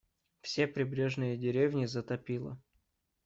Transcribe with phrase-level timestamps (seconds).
[0.41, 2.57] Все прибрежные деревни затопило.